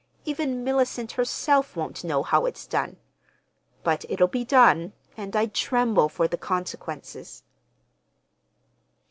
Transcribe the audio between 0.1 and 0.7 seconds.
Even